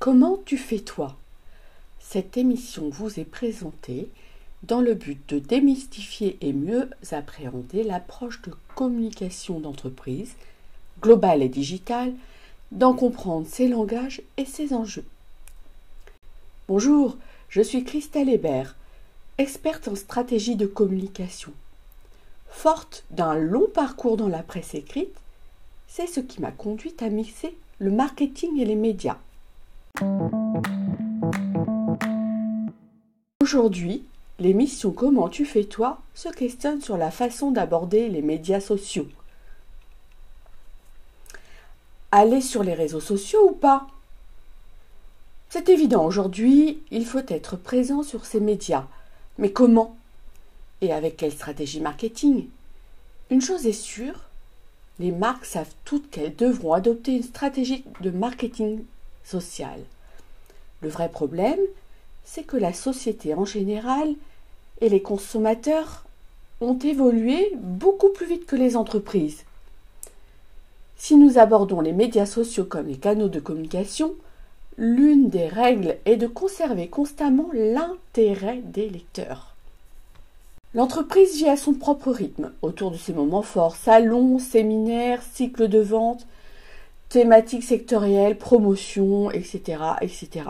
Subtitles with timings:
[0.00, 1.14] Comment tu fais toi?
[1.98, 4.08] Cette émission vous est présentée
[4.62, 10.36] dans le but de démystifier et mieux appréhender l'approche de communication d'entreprise,
[11.02, 12.14] globale et digitale,
[12.72, 15.04] d'en comprendre ses langages et ses enjeux.
[16.66, 17.18] Bonjour,
[17.50, 18.76] je suis Christelle Hébert,
[19.36, 21.52] experte en stratégie de communication.
[22.48, 25.18] Forte d'un long parcours dans la presse écrite,
[25.88, 29.18] c'est ce qui m'a conduite à mixer le marketing et les médias.
[33.42, 34.04] Aujourd'hui,
[34.38, 39.08] l'émission Comment tu fais toi se questionne sur la façon d'aborder les médias sociaux.
[42.12, 43.88] Aller sur les réseaux sociaux ou pas?
[45.48, 48.86] C'est évident, aujourd'hui, il faut être présent sur ces médias.
[49.38, 49.96] Mais comment?
[50.80, 52.48] Et avec quelle stratégie marketing?
[53.30, 54.28] Une chose est sûre,
[54.98, 58.84] les marques savent toutes qu'elles devront adopter une stratégie de marketing
[60.82, 61.60] Le vrai problème,
[62.24, 64.14] c'est que la société en général
[64.80, 66.04] et les consommateurs
[66.60, 69.44] ont évolué beaucoup plus vite que les entreprises.
[70.96, 74.14] Si nous abordons les médias sociaux comme les canaux de communication,
[74.76, 79.54] l'une des règles est de conserver constamment l'intérêt des lecteurs.
[80.74, 85.80] L'entreprise vit à son propre rythme, autour de ses moments forts, salons, séminaires, cycles de
[85.80, 86.26] vente,
[87.10, 90.46] thématiques sectorielles, promotions, etc., etc.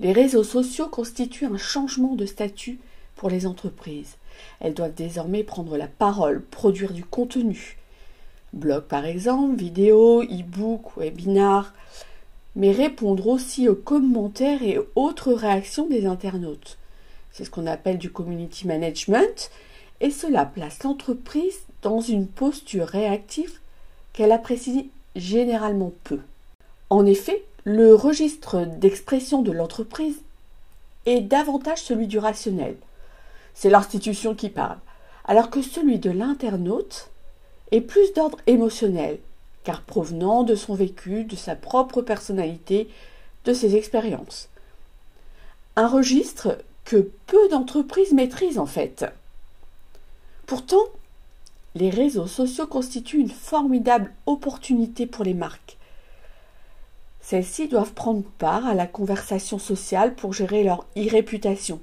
[0.00, 2.80] Les réseaux sociaux constituent un changement de statut
[3.14, 4.16] pour les entreprises.
[4.58, 7.76] Elles doivent désormais prendre la parole, produire du contenu.
[8.54, 11.74] Blog par exemple, vidéo, e-book, webinar,
[12.56, 16.78] mais répondre aussi aux commentaires et autres réactions des internautes.
[17.30, 19.50] C'est ce qu'on appelle du community management
[20.00, 23.60] et cela place l'entreprise dans une posture réactive
[24.20, 26.18] qu'elle apprécie généralement peu.
[26.90, 30.20] En effet, le registre d'expression de l'entreprise
[31.06, 32.76] est davantage celui du rationnel.
[33.54, 34.76] C'est l'institution qui parle,
[35.24, 37.08] alors que celui de l'internaute
[37.70, 39.20] est plus d'ordre émotionnel,
[39.64, 42.90] car provenant de son vécu, de sa propre personnalité,
[43.46, 44.50] de ses expériences.
[45.76, 49.06] Un registre que peu d'entreprises maîtrisent en fait.
[50.44, 50.84] Pourtant,
[51.74, 55.78] les réseaux sociaux constituent une formidable opportunité pour les marques.
[57.20, 61.80] Celles-ci doivent prendre part à la conversation sociale pour gérer leur e-réputation.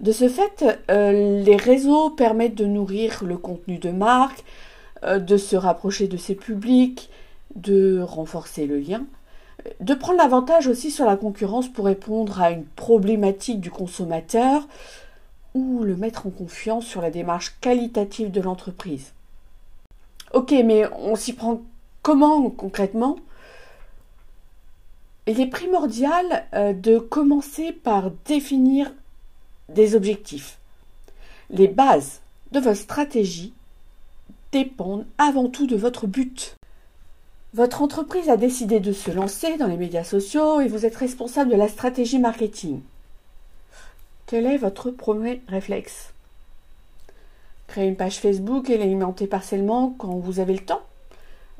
[0.00, 4.44] De ce fait, euh, les réseaux permettent de nourrir le contenu de marque,
[5.04, 7.10] euh, de se rapprocher de ses publics,
[7.56, 9.06] de renforcer le lien,
[9.80, 14.68] de prendre l'avantage aussi sur la concurrence pour répondre à une problématique du consommateur,
[15.54, 19.12] ou le mettre en confiance sur la démarche qualitative de l'entreprise.
[20.32, 21.62] Ok, mais on s'y prend
[22.02, 23.16] comment concrètement?
[25.26, 28.92] Il est primordial euh, de commencer par définir
[29.68, 30.58] des objectifs.
[31.50, 32.20] Les bases
[32.52, 33.52] de votre stratégie
[34.52, 36.56] dépendent avant tout de votre but.
[37.54, 41.50] Votre entreprise a décidé de se lancer dans les médias sociaux et vous êtes responsable
[41.50, 42.80] de la stratégie marketing.
[44.28, 46.12] Quel est votre premier réflexe?
[47.66, 50.82] Créer une page Facebook et l'alimenter partiellement quand vous avez le temps?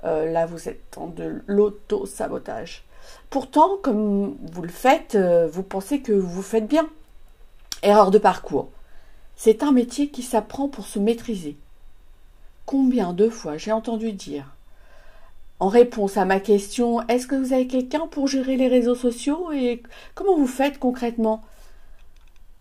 [0.04, 2.84] Euh, Là, vous êtes dans de l'auto-sabotage.
[3.30, 6.86] Pourtant, comme vous le faites, euh, vous pensez que vous faites bien.
[7.82, 8.68] Erreur de parcours.
[9.34, 11.56] C'est un métier qui s'apprend pour se maîtriser.
[12.66, 14.44] Combien de fois j'ai entendu dire
[15.58, 19.52] en réponse à ma question Est-ce que vous avez quelqu'un pour gérer les réseaux sociaux
[19.52, 19.82] et
[20.14, 21.42] comment vous faites concrètement?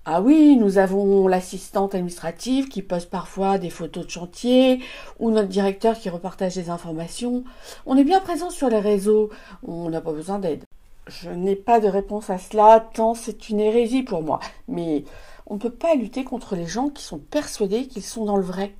[0.09, 4.79] Ah oui, nous avons l'assistante administrative qui poste parfois des photos de chantier
[5.19, 7.43] ou notre directeur qui repartage des informations.
[7.85, 9.29] On est bien présent sur les réseaux,
[9.67, 10.63] on n'a pas besoin d'aide.
[11.07, 14.39] Je n'ai pas de réponse à cela, tant c'est une hérésie pour moi.
[14.69, 15.03] Mais
[15.45, 18.43] on ne peut pas lutter contre les gens qui sont persuadés qu'ils sont dans le
[18.43, 18.73] vrai.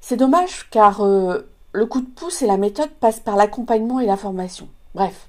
[0.00, 4.06] C'est dommage car euh, le coup de pouce et la méthode passent par l'accompagnement et
[4.06, 4.66] la formation.
[4.94, 5.28] Bref,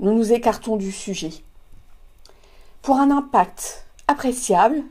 [0.00, 1.32] nous nous écartons du sujet.
[2.82, 4.82] Pour un impact appréciable,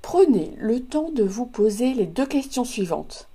[0.00, 3.28] prenez le temps de vous poser les deux questions suivantes.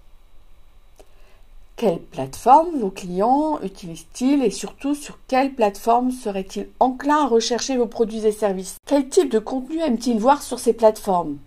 [1.75, 7.85] Quelle plateforme vos clients utilisent-ils et surtout sur quelle plateforme seraient-ils enclins à rechercher vos
[7.85, 8.77] produits et services?
[8.87, 11.37] Quel type de contenu aiment-ils voir sur ces plateformes?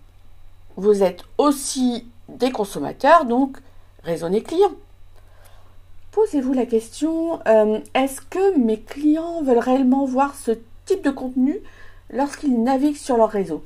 [0.76, 3.58] Vous êtes aussi des consommateurs, donc
[4.04, 4.76] raisonnez clients.
[6.12, 10.52] Posez-vous la question, euh, est-ce que mes clients veulent réellement voir ce
[10.84, 11.60] type de contenu
[12.10, 13.64] lorsqu'ils naviguent sur leur réseau.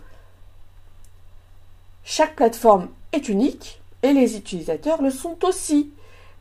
[2.04, 5.92] Chaque plateforme est unique et les utilisateurs le sont aussi.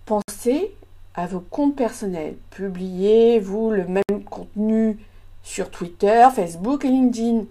[0.06, 0.74] Pensez
[1.14, 2.38] à vos comptes personnels.
[2.52, 4.98] Publiez-vous le même contenu
[5.44, 7.46] sur Twitter, Facebook et LinkedIn?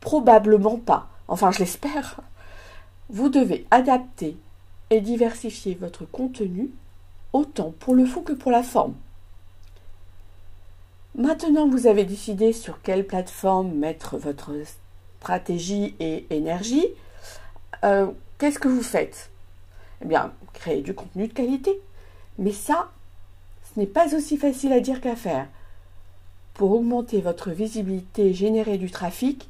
[0.00, 1.08] Probablement pas.
[1.28, 2.20] Enfin, je l'espère.
[3.08, 4.36] Vous devez adapter
[4.90, 6.70] et diversifier votre contenu
[7.32, 8.94] autant pour le fond que pour la forme.
[11.16, 14.50] Maintenant vous avez décidé sur quelle plateforme mettre votre
[15.20, 16.88] stratégie et énergie,
[17.84, 18.08] euh,
[18.38, 19.30] qu'est-ce que vous faites?
[20.02, 21.80] Eh bien, créer du contenu de qualité.
[22.38, 22.90] Mais ça,
[23.62, 25.46] ce n'est pas aussi facile à dire qu'à faire.
[26.52, 29.48] Pour augmenter votre visibilité et générer du trafic,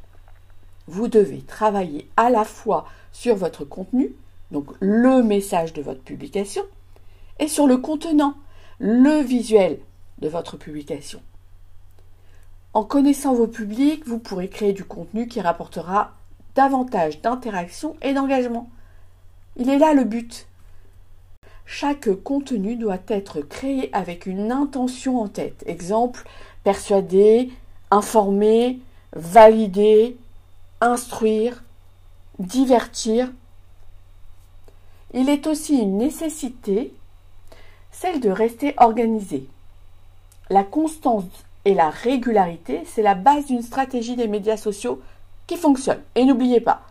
[0.87, 4.13] vous devez travailler à la fois sur votre contenu,
[4.51, 6.63] donc le message de votre publication,
[7.39, 8.35] et sur le contenant,
[8.79, 9.79] le visuel
[10.19, 11.23] de votre publication.
[12.75, 16.13] En connaissant vos publics, vous pourrez créer du contenu qui rapportera
[16.57, 18.69] davantage d'interaction et d'engagement.
[19.57, 20.49] Il est là le but.
[21.67, 25.63] Chaque contenu doit être créé avec une intention en tête.
[25.67, 26.29] Exemple,
[26.65, 27.53] persuader,
[27.93, 28.81] informer,
[29.13, 30.17] valider,
[30.81, 31.63] instruire,
[32.41, 33.31] divertir.
[35.13, 36.93] Il est aussi une nécessité,
[37.93, 39.47] celle de rester organisé.
[40.51, 45.01] La constance et la régularité, c'est la base d'une stratégie des médias sociaux
[45.47, 46.01] qui fonctionne.
[46.15, 46.83] Et n'oubliez pas,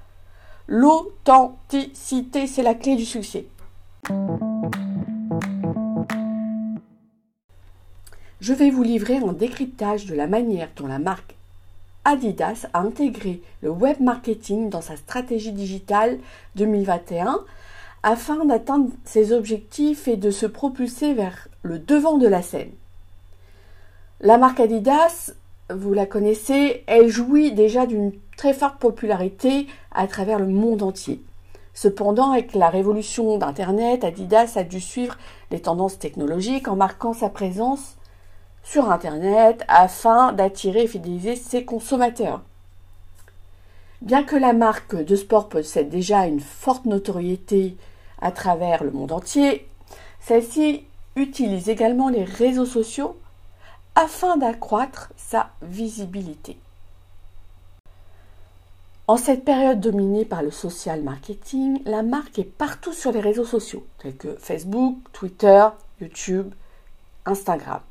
[0.68, 3.48] l'authenticité, c'est la clé du succès.
[8.40, 11.36] Je vais vous livrer un décryptage de la manière dont la marque
[12.06, 16.20] Adidas a intégré le web marketing dans sa stratégie digitale
[16.56, 17.40] 2021
[18.04, 22.72] afin d'atteindre ses objectifs et de se propulser vers le devant de la scène.
[24.26, 25.34] La marque Adidas,
[25.70, 31.22] vous la connaissez, elle jouit déjà d'une très forte popularité à travers le monde entier.
[31.74, 35.18] Cependant, avec la révolution d'Internet, Adidas a dû suivre
[35.52, 37.98] les tendances technologiques en marquant sa présence
[38.64, 42.44] sur Internet afin d'attirer et fidéliser ses consommateurs.
[44.02, 47.76] Bien que la marque de sport possède déjà une forte notoriété
[48.22, 49.68] à travers le monde entier,
[50.22, 50.86] celle-ci
[51.18, 53.18] utilise également les réseaux sociaux
[53.96, 56.58] afin d'accroître sa visibilité.
[59.08, 63.46] En cette période dominée par le social marketing, la marque est partout sur les réseaux
[63.46, 65.68] sociaux, tels que Facebook, Twitter,
[66.00, 66.54] YouTube,
[67.26, 67.82] Instagram.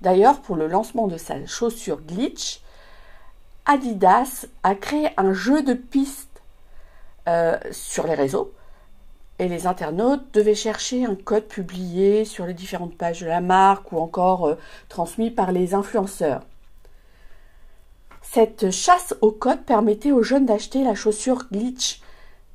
[0.00, 2.60] D'ailleurs, pour le lancement de sa chaussure Glitch,
[3.66, 6.40] Adidas a créé un jeu de pistes
[7.28, 8.52] euh, sur les réseaux
[9.38, 13.92] et les internautes devaient chercher un code publié sur les différentes pages de la marque
[13.92, 14.54] ou encore euh,
[14.88, 16.42] transmis par les influenceurs.
[18.22, 22.02] Cette chasse au code permettait aux jeunes d'acheter la chaussure Glitch,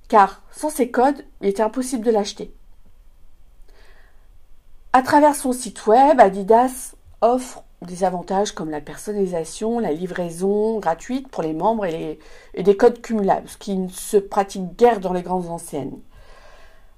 [0.08, 2.54] car sans ces codes, il était impossible de l'acheter.
[4.92, 11.28] À travers son site web, Adidas offre des avantages comme la personnalisation, la livraison gratuite
[11.30, 12.20] pour les membres et,
[12.56, 16.00] des codes cumulables, ce qui ne se pratique guère dans les grandes enseignes.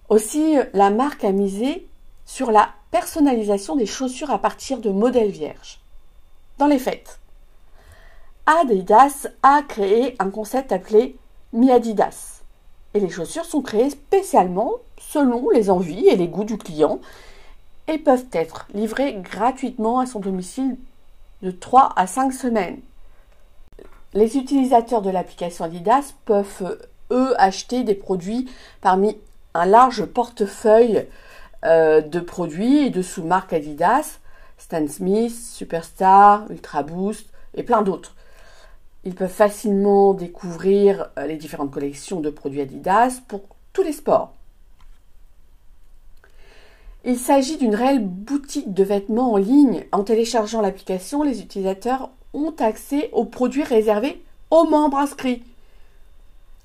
[0.09, 1.87] Aussi, la marque a misé
[2.25, 5.79] sur la personnalisation des chaussures à partir de modèles vierges.
[6.57, 7.19] Dans les fêtes,
[8.45, 11.17] Adidas a créé un concept appelé
[11.53, 12.43] Mi Adidas.
[12.93, 16.99] Et les chaussures sont créées spécialement selon les envies et les goûts du client
[17.87, 20.77] et peuvent être livrés gratuitement à son domicile
[21.41, 22.79] de 3 à 5 semaines.
[24.13, 26.79] Les utilisateurs de l'application Adidas peuvent,
[27.11, 28.49] eux, acheter des produits
[28.81, 29.17] parmi
[29.55, 31.07] un large portefeuille
[31.63, 34.19] euh, de produits et de sous-marques Adidas,
[34.57, 38.15] Stan Smith, Superstar, Ultra Boost et plein d'autres.
[39.05, 44.33] Ils peuvent facilement découvrir euh, les différentes collections de produits Adidas pour tous les sports.
[47.05, 49.85] Il s'agit d'une réelle boutique de vêtements en ligne.
[49.91, 54.21] En téléchargeant l'application, les utilisateurs ont accès aux produits réservés
[54.51, 55.43] aux membres inscrits,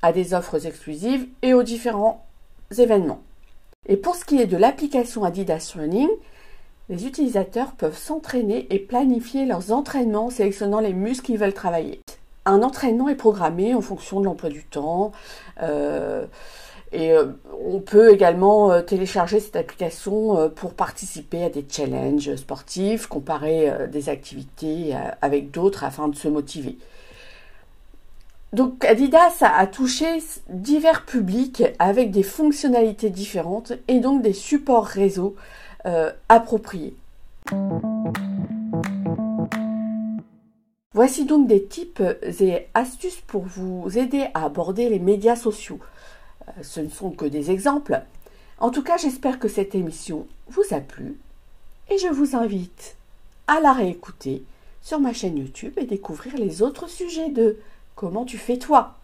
[0.02, 2.26] à des offres exclusives et aux différents
[3.88, 6.08] Et pour ce qui est de l'application Adidas Running,
[6.88, 12.00] les utilisateurs peuvent s'entraîner et planifier leurs entraînements en sélectionnant les muscles qu'ils veulent travailler.
[12.44, 15.10] Un entraînement est programmé en fonction de l'emploi du temps.
[15.62, 16.26] Euh,
[16.92, 23.08] et euh, on peut également euh, télécharger cette application pour participer à des challenges sportifs,
[23.08, 26.78] comparer des activités avec d'autres afin de se motiver.
[28.52, 35.36] Donc Adidas a touché divers publics avec des fonctionnalités différentes et donc des supports réseau
[36.28, 36.94] appropriés.
[40.92, 42.02] Voici donc des tips
[42.40, 45.80] et astuces pour vous aider à aborder les médias sociaux
[46.62, 48.02] ce ne sont que des exemples.
[48.58, 51.18] En tout cas, j'espère que cette émission vous a plu
[51.90, 52.96] et je vous invite
[53.46, 54.44] à la réécouter
[54.82, 57.58] sur ma chaîne YouTube et découvrir les autres sujets de
[58.00, 58.94] Comment tu fais toi?